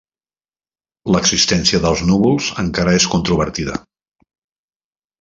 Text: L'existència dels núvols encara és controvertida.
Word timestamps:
L'existència 1.15 1.81
dels 1.85 2.03
núvols 2.09 2.49
encara 2.65 2.99
és 3.03 3.09
controvertida. 3.15 3.81